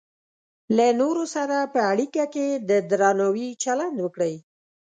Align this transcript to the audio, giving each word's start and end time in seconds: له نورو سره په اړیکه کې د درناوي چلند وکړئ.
له 0.77 0.87
نورو 1.01 1.23
سره 1.35 1.57
په 1.73 1.79
اړیکه 1.91 2.23
کې 2.33 2.47
د 2.69 2.71
درناوي 2.89 3.49
چلند 3.63 3.97
وکړئ. 4.01 4.35